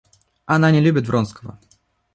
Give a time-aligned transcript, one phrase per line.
[0.47, 1.59] Она не любит Вронского.